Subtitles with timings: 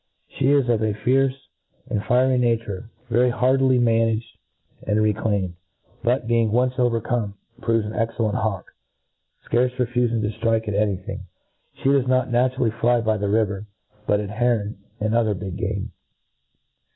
[0.29, 1.35] She is of a fierce
[1.87, 4.35] and fiery nature, very hardly managed
[4.81, 5.53] and reclaimed;
[6.03, 8.71] but, being once overcome, proves an excellent hawk,
[9.47, 11.27] fcarce refufing to ftrike at any thing.
[11.83, 13.67] She docs not naturally fly the river,
[14.07, 15.91] but at heron, and other big game.